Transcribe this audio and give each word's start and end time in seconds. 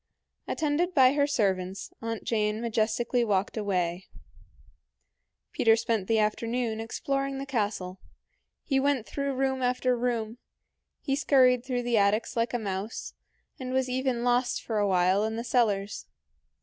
Attended 0.47 0.95
by 0.95 1.13
her 1.13 1.27
servants, 1.27 1.93
Aunt 2.01 2.23
Jane 2.23 2.59
majestically 2.59 3.23
walked 3.23 3.55
away. 3.55 4.07
Peter 5.51 5.75
spent 5.75 6.07
the 6.07 6.17
afternoon 6.17 6.79
exploring 6.79 7.37
the 7.37 7.45
castle. 7.45 7.99
He 8.63 8.79
went 8.79 9.05
through 9.05 9.35
room 9.35 9.61
after 9.61 9.95
room; 9.95 10.39
he 11.01 11.15
scurried 11.15 11.63
through 11.63 11.83
the 11.83 11.99
attics 11.99 12.35
like 12.35 12.51
a 12.55 12.57
mouse, 12.57 13.13
and 13.59 13.73
was 13.73 13.89
even 13.89 14.23
lost 14.23 14.63
for 14.63 14.79
a 14.79 14.87
while 14.87 15.23
in 15.23 15.35
the 15.35 15.43
cellars. 15.43 16.07